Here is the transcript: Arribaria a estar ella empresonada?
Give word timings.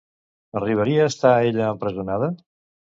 Arribaria 0.61 1.03
a 1.03 1.11
estar 1.13 1.35
ella 1.51 1.71
empresonada? 1.77 2.35